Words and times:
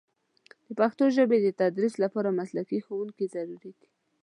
د 0.67 0.69
پښتو 0.79 1.03
ژبې 1.17 1.37
د 1.41 1.47
تدریس 1.59 1.93
لپاره 2.03 2.37
مسلکي 2.39 2.79
ښوونکي 2.85 3.25
ضروري 3.35 3.71
دي. 3.79 3.83